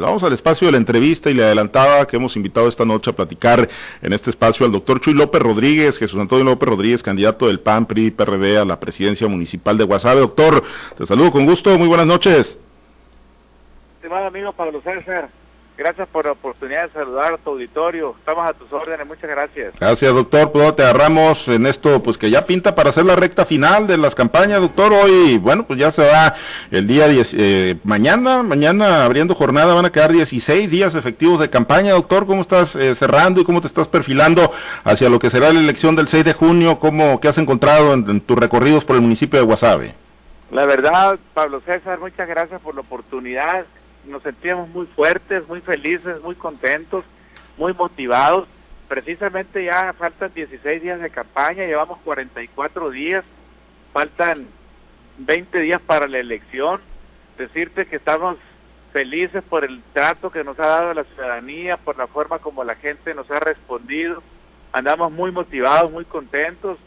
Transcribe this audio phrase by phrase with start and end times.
[0.00, 3.12] Vamos al espacio de la entrevista y le adelantaba que hemos invitado esta noche a
[3.12, 3.68] platicar
[4.00, 7.84] en este espacio al doctor Chuy López Rodríguez, Jesús Antonio López Rodríguez, candidato del PAN,
[7.84, 10.20] PRI, PRD a la presidencia municipal de Guasave.
[10.20, 10.64] Doctor,
[10.96, 12.58] te saludo con gusto, muy buenas noches.
[13.96, 15.28] Estimado amigo Pablo César,
[15.76, 18.14] Gracias por la oportunidad de saludar a tu auditorio.
[18.18, 19.06] Estamos a tus órdenes.
[19.06, 19.74] Muchas gracias.
[19.80, 20.52] Gracias, doctor.
[20.52, 23.96] Pues te agarramos en esto, pues que ya pinta para hacer la recta final de
[23.96, 24.92] las campañas, doctor.
[24.92, 26.34] Hoy, bueno, pues ya se va
[26.70, 31.48] el día 10, eh, mañana, mañana abriendo jornada van a quedar 16 días efectivos de
[31.48, 32.26] campaña, doctor.
[32.26, 34.52] ¿Cómo estás eh, cerrando y cómo te estás perfilando
[34.84, 36.78] hacia lo que será la elección del 6 de junio?
[36.78, 39.94] ¿Cómo, qué has encontrado en, en tus recorridos por el municipio de Guasave?
[40.50, 43.64] La verdad, Pablo César, muchas gracias por la oportunidad
[44.06, 47.04] nos sentíamos muy fuertes, muy felices, muy contentos,
[47.56, 48.48] muy motivados.
[48.88, 53.24] Precisamente ya faltan 16 días de campaña, llevamos 44 días,
[53.92, 54.46] faltan
[55.18, 56.80] 20 días para la elección.
[57.38, 58.36] Decirte que estamos
[58.92, 62.74] felices por el trato que nos ha dado la ciudadanía, por la forma como la
[62.74, 64.22] gente nos ha respondido.
[64.72, 66.78] Andamos muy motivados, muy contentos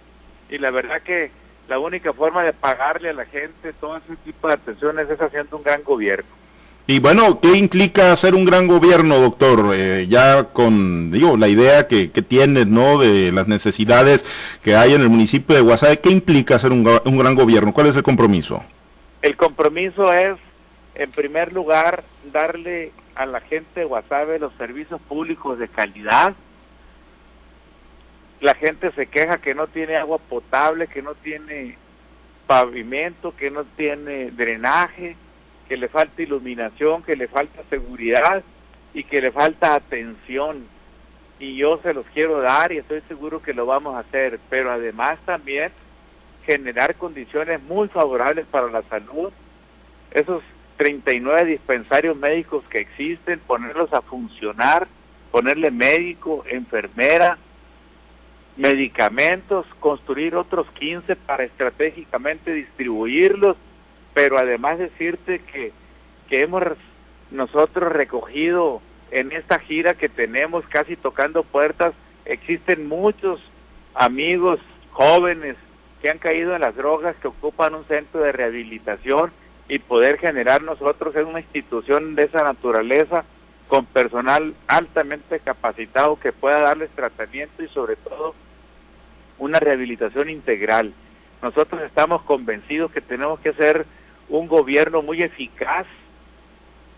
[0.49, 1.31] y la verdad que
[1.67, 5.57] la única forma de pagarle a la gente todo ese tipo de atenciones es haciendo
[5.57, 6.29] un gran gobierno.
[6.87, 9.71] Y bueno, ¿qué implica ser un gran gobierno, doctor?
[9.73, 12.99] Eh, ya con, digo, la idea que, que tienes, ¿no?
[12.99, 14.23] De las necesidades
[14.61, 17.73] que hay en el municipio de Guasave, ¿qué implica ser un, un gran gobierno?
[17.73, 18.63] ¿Cuál es el compromiso?
[19.23, 20.37] El compromiso es,
[20.93, 26.35] en primer lugar, darle a la gente de Guasave los servicios públicos de calidad.
[28.41, 31.79] La gente se queja que no tiene agua potable, que no tiene
[32.45, 35.15] pavimento, que no tiene drenaje
[35.67, 38.43] que le falta iluminación, que le falta seguridad
[38.93, 40.65] y que le falta atención.
[41.39, 44.71] Y yo se los quiero dar y estoy seguro que lo vamos a hacer, pero
[44.71, 45.71] además también
[46.45, 49.31] generar condiciones muy favorables para la salud.
[50.11, 50.43] Esos
[50.77, 54.87] 39 dispensarios médicos que existen, ponerlos a funcionar,
[55.31, 57.37] ponerle médico, enfermera,
[58.55, 63.57] medicamentos, construir otros 15 para estratégicamente distribuirlos
[64.15, 65.73] pero además decirte que,
[66.29, 66.63] que hemos
[67.29, 68.81] nosotros recogido
[69.11, 71.93] en esta gira que tenemos casi tocando puertas,
[72.23, 73.41] existen muchos
[73.93, 74.59] amigos
[74.91, 75.57] jóvenes
[76.01, 79.31] que han caído en las drogas, que ocupan un centro de rehabilitación
[79.67, 83.25] y poder generar nosotros en una institución de esa naturaleza
[83.67, 88.33] con personal altamente capacitado que pueda darles tratamiento y sobre todo
[89.39, 90.93] una rehabilitación integral.
[91.41, 93.85] Nosotros estamos convencidos que tenemos que ser
[94.29, 95.85] un gobierno muy eficaz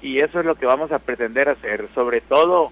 [0.01, 2.71] y eso es lo que vamos a pretender hacer, sobre todo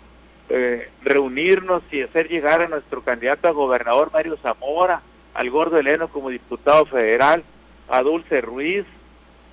[0.50, 5.02] eh, reunirnos y hacer llegar a nuestro candidato a gobernador Mario Zamora,
[5.34, 7.44] al Gordo Eleno como diputado federal,
[7.90, 8.86] a Dulce Ruiz,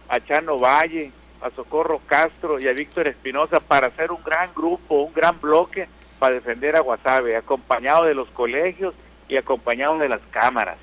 [0.09, 5.03] a Chano Valle, a Socorro Castro y a Víctor Espinosa para hacer un gran grupo,
[5.03, 5.89] un gran bloque
[6.19, 8.95] para defender a Guasave, acompañado de los colegios
[9.29, 10.79] y acompañado de las cámaras.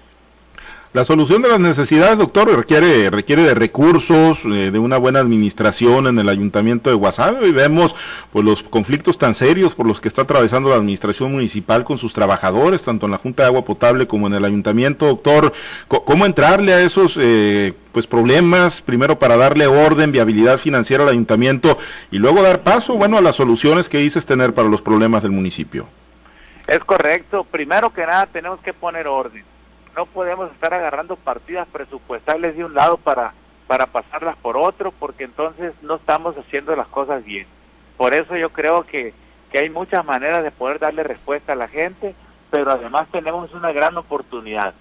[0.91, 6.07] La solución de las necesidades, doctor, requiere, requiere de recursos, eh, de una buena administración
[6.07, 7.47] en el ayuntamiento de Guasave.
[7.47, 7.95] Y vemos
[8.33, 12.13] pues, los conflictos tan serios por los que está atravesando la administración municipal con sus
[12.13, 15.05] trabajadores, tanto en la Junta de Agua Potable como en el ayuntamiento.
[15.05, 15.53] Doctor,
[15.87, 18.81] ¿cómo entrarle a esos eh, pues, problemas?
[18.81, 21.77] Primero para darle orden, viabilidad financiera al ayuntamiento
[22.09, 25.33] y luego dar paso, bueno, a las soluciones que dices tener para los problemas del
[25.33, 25.85] municipio.
[26.65, 27.43] Es correcto.
[27.43, 29.43] Primero que nada tenemos que poner orden
[29.99, 33.33] no podemos estar agarrando partidas presupuestales de un lado para,
[33.67, 37.45] para pasarlas por otro, porque entonces no estamos haciendo las cosas bien.
[37.97, 39.13] Por eso yo creo que,
[39.51, 42.15] que hay muchas maneras de poder darle respuesta a la gente,
[42.49, 44.73] pero además tenemos una gran oportunidad.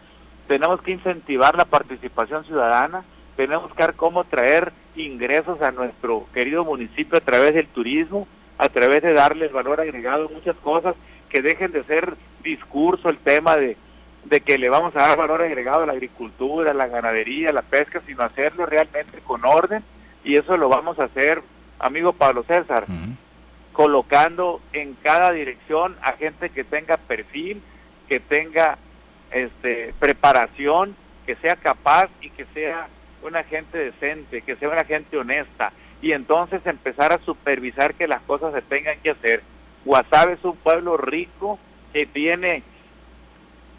[0.47, 3.03] Tenemos que incentivar la participación ciudadana,
[3.35, 8.69] tenemos que ver cómo traer ingresos a nuestro querido municipio a través del turismo, a
[8.69, 10.95] través de darles valor agregado, muchas cosas
[11.29, 12.15] que dejen de ser
[12.45, 13.77] discurso el tema de
[14.25, 17.53] de que le vamos a dar valor agregado a la agricultura, a la ganadería, a
[17.53, 19.83] la pesca, sino hacerlo realmente con orden
[20.25, 21.43] y eso lo vamos a hacer,
[21.79, 22.85] amigo Pablo César,
[23.73, 27.63] colocando en cada dirección a gente que tenga perfil,
[28.09, 28.77] que tenga
[29.31, 32.89] este preparación, que sea capaz y que sea
[33.23, 38.23] una gente decente, que sea una gente honesta y entonces empezar a supervisar que las
[38.23, 39.43] cosas se tengan que hacer.
[39.85, 41.59] Guasave es un pueblo rico
[41.93, 42.63] que tiene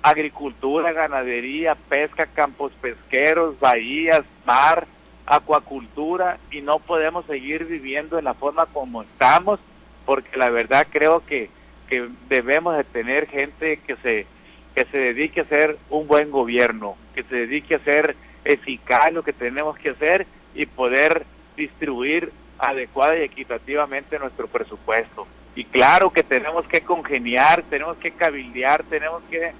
[0.02, 4.88] agricultura, ganadería, pesca, campos pesqueros, bahías, mar,
[5.26, 9.60] acuacultura y no podemos seguir viviendo en la forma como estamos
[10.06, 11.50] porque la verdad creo que,
[11.88, 14.26] que debemos de tener gente que se
[14.74, 19.24] que se dedique a hacer un buen gobierno, que se dedique a ser eficaz lo
[19.24, 20.26] que tenemos que hacer
[20.56, 21.26] y poder
[21.58, 25.28] distribuir adecuada y equitativamente nuestro presupuesto.
[25.56, 29.52] Y claro que tenemos que congeniar, tenemos que cabildear, tenemos que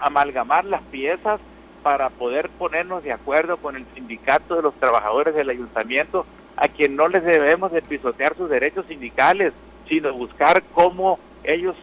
[0.00, 1.40] amalgamar las piezas
[1.82, 6.26] para poder ponernos de acuerdo con el sindicato de los trabajadores del ayuntamiento,
[6.56, 9.52] a quien no les debemos de pisotear sus derechos sindicales,
[9.88, 11.76] sino buscar cómo ellos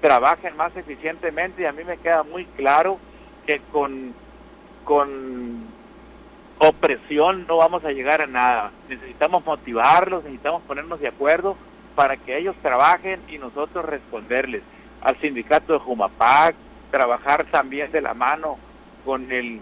[0.00, 1.62] trabajen más eficientemente.
[1.62, 2.98] Y a mí me queda muy claro
[3.46, 4.12] que con,
[4.84, 5.66] con
[6.58, 8.72] opresión no vamos a llegar a nada.
[8.88, 11.56] Necesitamos motivarlos, necesitamos ponernos de acuerdo
[11.94, 14.62] para que ellos trabajen y nosotros responderles.
[15.00, 16.56] Al sindicato de Jumapac,
[16.90, 18.58] trabajar también de la mano
[19.04, 19.60] con el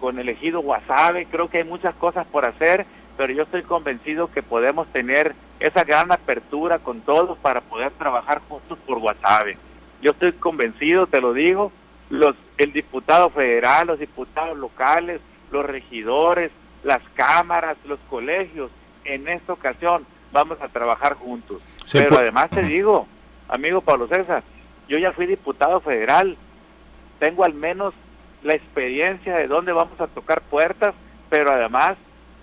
[0.00, 2.86] con el ejido Guasave, creo que hay muchas cosas por hacer,
[3.16, 8.40] pero yo estoy convencido que podemos tener esa gran apertura con todos para poder trabajar
[8.48, 9.56] juntos por Guasave.
[10.00, 11.70] Yo estoy convencido, te lo digo,
[12.10, 15.20] los el diputado federal, los diputados locales,
[15.52, 16.50] los regidores,
[16.82, 18.72] las cámaras, los colegios,
[19.04, 21.62] en esta ocasión vamos a trabajar juntos.
[21.92, 23.06] Pero además te digo,
[23.48, 24.42] amigo Pablo César,
[24.88, 26.36] yo ya fui diputado federal,
[27.22, 27.94] tengo al menos
[28.42, 30.92] la experiencia de dónde vamos a tocar puertas,
[31.30, 31.96] pero además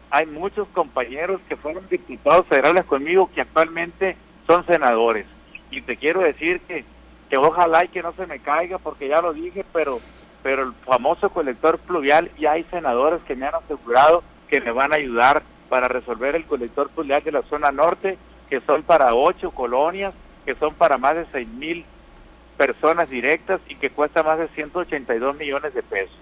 [0.09, 4.15] hay muchos compañeros que fueron diputados federales conmigo que actualmente
[4.47, 5.25] son senadores.
[5.69, 6.85] Y te quiero decir que,
[7.29, 9.99] que ojalá y que no se me caiga, porque ya lo dije, pero,
[10.43, 14.93] pero el famoso colector pluvial, ya hay senadores que me han asegurado que me van
[14.93, 18.17] a ayudar para resolver el colector pluvial de la zona norte,
[18.49, 20.15] que son para ocho colonias,
[20.45, 21.83] que son para más de seis mil
[22.59, 26.13] personas directas y que cuesta más de 182 millones de pesos.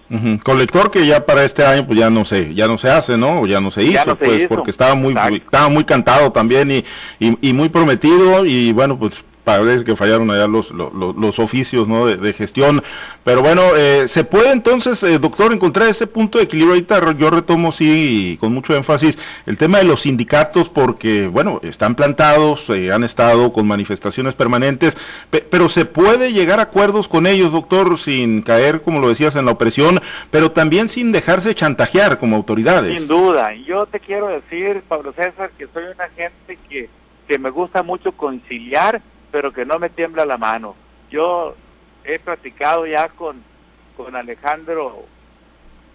[0.44, 3.40] Colector que ya para este año pues ya no sé, ya no se hace, ¿no?
[3.40, 6.84] O ya no se hizo, pues porque estaba muy estaba muy cantado también y,
[7.18, 9.24] y, y muy prometido y bueno, pues
[9.56, 12.06] parece que fallaron allá los, los, oficios ¿no?
[12.06, 12.82] de, gestión.
[13.24, 16.74] Pero bueno, eh, ¿se puede entonces, eh, doctor, encontrar ese punto de equilibrio?
[16.74, 21.94] Ahorita yo retomo, sí, con mucho énfasis, el tema de los sindicatos, porque, bueno, están
[21.94, 24.98] plantados, eh, han estado con manifestaciones permanentes,
[25.30, 29.46] pero se puede llegar a acuerdos con ellos, doctor, sin caer, como lo decías, en
[29.46, 30.00] la opresión,
[30.30, 32.98] pero también sin dejarse chantajear como autoridades.
[32.98, 36.90] Sin duda, yo te quiero decir, Pablo César, que soy una gente que,
[37.26, 39.00] que me gusta mucho conciliar
[39.30, 40.74] pero que no me tiembla la mano.
[41.10, 41.54] Yo
[42.04, 43.42] he platicado ya con,
[43.96, 45.04] con Alejandro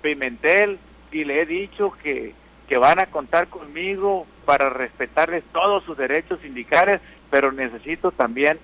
[0.01, 0.79] Pimentel
[1.11, 2.33] y le he dicho que,
[2.67, 8.59] que van a contar conmigo para respetarles todos sus derechos sindicales, pero necesito también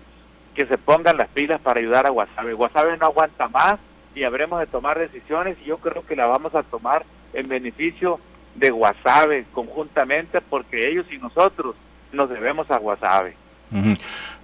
[0.56, 2.54] que se pongan las pilas para ayudar a Guasave.
[2.54, 3.80] Guasave no aguanta más
[4.15, 8.19] y habremos de tomar decisiones y yo creo que la vamos a tomar en beneficio
[8.56, 11.75] de Guasave conjuntamente porque ellos y nosotros
[12.12, 13.36] nos debemos a Guasave.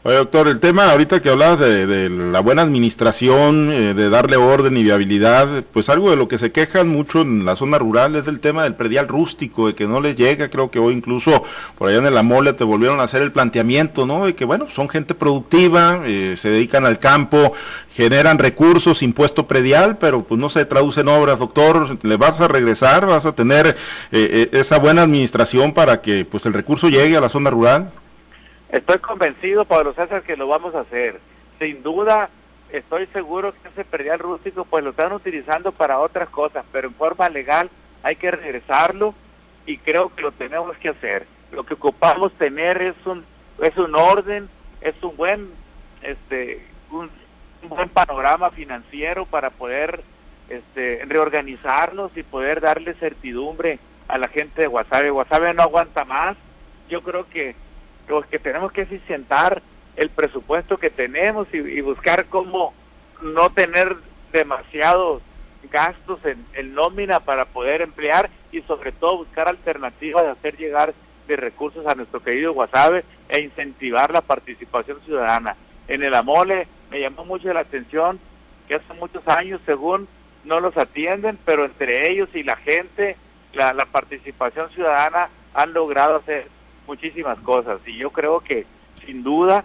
[0.07, 4.77] Oye, doctor, el tema ahorita que hablabas de, la buena administración, eh, de darle orden
[4.77, 8.23] y viabilidad, pues algo de lo que se quejan mucho en la zona rural es
[8.23, 11.41] del tema del predial rústico, de que no les llega, creo que hoy incluso
[11.75, 14.27] por allá en el Amole te volvieron a hacer el planteamiento, ¿no?
[14.27, 17.53] De que, bueno, son gente productiva, eh, se dedican al campo,
[17.91, 22.47] generan recursos, impuesto predial, pero pues no se traduce en obras, doctor, le vas a
[22.47, 23.75] regresar, vas a tener
[24.11, 27.89] eh, esa buena administración para que pues el recurso llegue a la zona rural.
[28.69, 31.19] Estoy convencido, Pablo César, que lo vamos a hacer.
[31.59, 32.29] Sin duda,
[32.71, 36.93] estoy seguro que ese perdial rústico pues lo están utilizando para otras cosas, pero en
[36.95, 37.69] forma legal
[38.03, 39.13] hay que regresarlo
[39.65, 41.25] y creo que lo tenemos que hacer.
[41.51, 43.23] Lo que ocupamos tener es un
[43.61, 44.49] es un orden,
[44.81, 45.49] es un buen
[46.01, 47.09] este un,
[47.69, 50.03] buen panorama financiero para poder
[50.49, 55.09] este reorganizarnos y poder darle certidumbre a la gente de Guasave.
[55.09, 56.35] Guasave no aguanta más.
[56.89, 57.55] Yo creo que
[58.07, 59.61] los que tenemos que eficientar
[59.95, 62.73] el presupuesto que tenemos y, buscar cómo
[63.21, 63.95] no tener
[64.31, 65.21] demasiados
[65.71, 70.93] gastos en, nómina para poder emplear y sobre todo buscar alternativas de hacer llegar
[71.27, 75.55] de recursos a nuestro querido Guasave e incentivar la participación ciudadana.
[75.87, 78.19] En el Amole me llamó mucho la atención
[78.67, 80.07] que hace muchos años, según
[80.43, 83.15] no los atienden, pero entre ellos y la gente,
[83.53, 86.47] la, la participación ciudadana han logrado hacer
[86.87, 88.65] muchísimas cosas y yo creo que
[89.05, 89.63] sin duda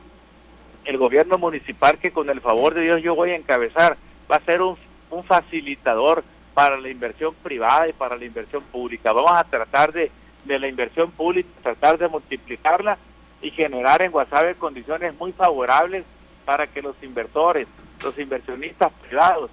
[0.84, 3.96] el gobierno municipal que con el favor de Dios yo voy a encabezar
[4.30, 4.76] va a ser un,
[5.10, 6.24] un facilitador
[6.54, 9.12] para la inversión privada y para la inversión pública.
[9.12, 10.10] Vamos a tratar de,
[10.44, 12.98] de la inversión pública, tratar de multiplicarla
[13.42, 16.04] y generar en Guasave condiciones muy favorables
[16.44, 17.66] para que los inversores,
[18.02, 19.50] los inversionistas privados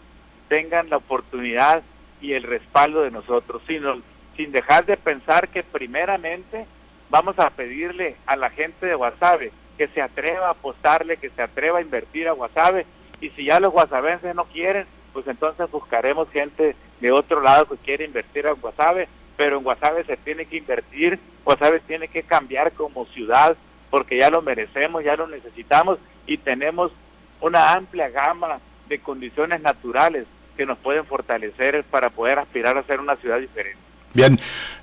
[0.50, 1.84] tengan la oportunidad
[2.22, 4.02] y el respaldo de nosotros, sino,
[4.36, 6.66] sin dejar de pensar que primeramente
[7.10, 11.42] vamos a pedirle a la gente de Guasave que se atreva a apostarle, que se
[11.42, 12.86] atreva a invertir a Guasave
[13.22, 17.78] y si ya los guasavenses no quieren, pues entonces buscaremos gente de otro lado que
[17.78, 22.74] quiere invertir a Guasave pero en Guasave se tiene que invertir, Guasave tiene que cambiar
[22.74, 23.56] como ciudad,
[23.92, 26.92] porque ya lo merecemos, ya lo necesitamos y tenemos
[27.40, 28.60] una amplia gama
[28.90, 30.26] de condiciones naturales
[30.58, 33.78] que nos pueden fortalecer para poder aspirar a ser una ciudad diferente.
[34.18, 34.40] Bien,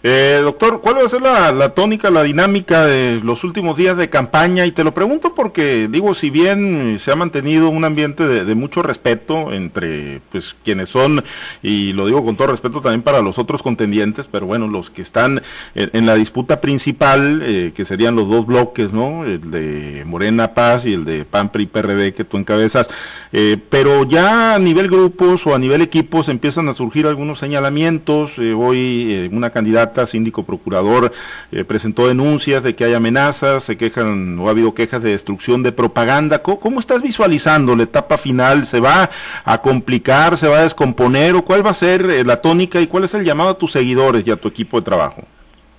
[0.06, 4.10] eh, doctor, ¿cuál va a ser la, tónica, la dinámica de los últimos días de
[4.10, 4.66] campaña?
[4.66, 8.82] Y te lo pregunto porque, digo, si bien se ha mantenido un ambiente de, mucho
[8.82, 11.24] respeto entre pues quienes son,
[11.62, 15.00] y lo digo con todo respeto también para los otros contendientes, pero bueno, los que
[15.00, 15.40] están
[15.74, 19.24] en, la disputa principal, eh, que serían los dos bloques, ¿no?
[19.24, 22.90] El de Morena Paz y el de PAN PRD que tú encabezas,
[23.32, 28.38] eh, pero ya a nivel grupos o a nivel equipos empiezan a surgir algunos señalamientos,
[28.38, 31.12] hoy eh, una candidata, síndico procurador,
[31.52, 35.62] eh, presentó denuncias de que hay amenazas, se quejan o ha habido quejas de destrucción
[35.62, 36.42] de propaganda.
[36.42, 38.66] ¿Cómo, estás visualizando la etapa final?
[38.66, 39.10] ¿Se va
[39.44, 42.86] a complicar, se va a descomponer o cuál va a ser eh, la tónica y
[42.86, 45.22] cuál es el llamado a tus seguidores y a tu equipo de trabajo?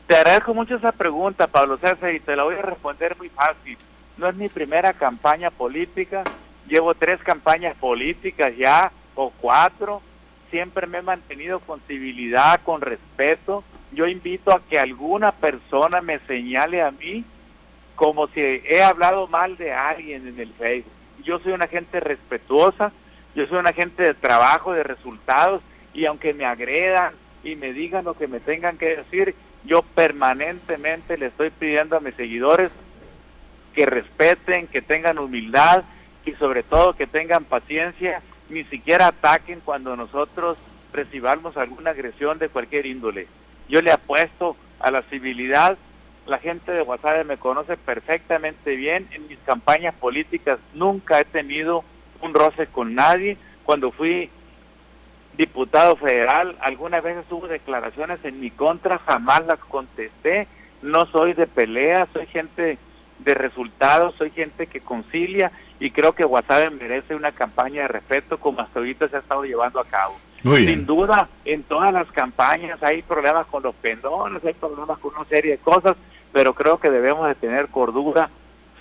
[0.07, 3.77] Te agradezco mucho esa pregunta, Pablo César, y te la voy a responder muy fácil.
[4.17, 6.23] No es mi primera campaña política,
[6.67, 10.01] llevo tres campañas políticas ya, o cuatro,
[10.55, 13.65] siempre me he mantenido con civilidad, con respeto.
[13.91, 17.25] Yo invito a que alguna persona me señale a mí
[17.97, 20.93] como si he hablado mal de alguien en el Facebook.
[21.25, 22.93] Yo soy una gente respetuosa,
[23.35, 25.61] yo soy una gente de trabajo, de resultados,
[25.93, 29.35] y aunque me agredan y me digan lo que me tengan que decir,
[29.65, 32.71] yo permanentemente le estoy pidiendo a mis seguidores
[33.73, 35.83] que respeten, que tengan humildad
[36.25, 40.57] y sobre todo que tengan paciencia ni siquiera ataquen cuando nosotros
[40.93, 43.27] recibamos alguna agresión de cualquier índole.
[43.67, 45.77] Yo le apuesto a la civilidad,
[46.25, 51.83] la gente de Guasave me conoce perfectamente bien, en mis campañas políticas nunca he tenido
[52.21, 54.29] un roce con nadie, cuando fui
[55.37, 60.47] diputado federal, algunas veces hubo declaraciones en mi contra, jamás las contesté,
[60.81, 62.77] no soy de pelea, soy gente
[63.19, 68.37] de resultados, soy gente que concilia y creo que Guasave merece una campaña de respeto
[68.37, 70.15] como hasta ahorita se ha estado llevando a cabo.
[70.43, 75.25] Sin duda, en todas las campañas hay problemas con los pendones, hay problemas con una
[75.25, 75.97] serie de cosas,
[76.31, 78.29] pero creo que debemos de tener cordura,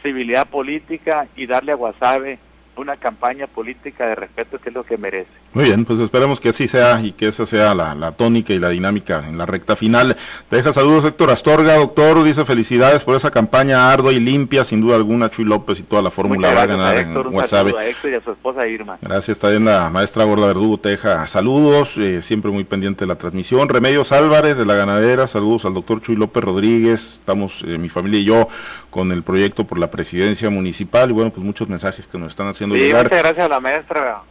[0.03, 2.39] civilidad política y darle a Guasave
[2.77, 5.31] una campaña política de respeto que es lo que merece.
[5.53, 8.71] Muy bien, pues esperemos que así sea y que esa sea la, tónica y la
[8.71, 10.17] dinámica en la recta final.
[10.51, 14.81] Te deja saludos Héctor Astorga, doctor, dice felicidades por esa campaña ardua y limpia, sin
[14.81, 17.69] duda alguna, Chuy López y toda la fórmula va a ganar en WhatsApp.
[17.77, 18.99] A Héctor y a su esposa Irma.
[19.01, 23.17] Gracias, también la maestra Gorda Verdugo te deja saludos, eh, siempre muy pendiente de la
[23.17, 23.69] transmisión.
[23.69, 28.21] Remedios Álvarez de la ganadera, saludos al doctor Chuy López Rodríguez, estamos eh, mi familia
[28.21, 28.49] y yo
[28.95, 32.47] con el proyecto por la presidencia municipal y bueno, pues muchos mensajes que nos están
[32.47, 33.05] haciendo llegar.
[33.05, 34.23] Muchas gracias a la maestra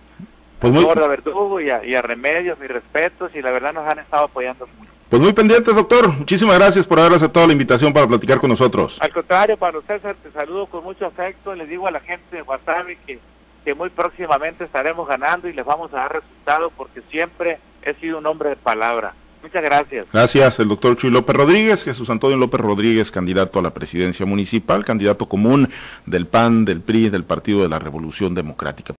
[0.64, 0.86] pues muy...
[0.86, 4.90] Verdugo y a, Remedios, mis respetos y la verdad nos han estado apoyando mucho.
[5.10, 6.08] Pues muy pendientes, doctor.
[6.08, 8.98] Muchísimas gracias por haber aceptado la invitación para platicar con nosotros.
[9.02, 11.54] Al contrario, para César, te saludo con mucho afecto.
[11.54, 13.20] Les digo a la gente de Wasabi que,
[13.66, 18.20] que muy próximamente estaremos ganando y les vamos a dar resultados porque siempre he sido
[18.20, 19.16] un hombre de palabra.
[19.44, 20.08] Muchas gracias.
[20.12, 24.86] Gracias, el doctor Chuy López Rodríguez, Jesús Antonio López Rodríguez, candidato a la presidencia municipal,
[24.86, 25.68] candidato común
[26.06, 28.96] del PAN, del PRI, del Partido de la Revolución Democrática.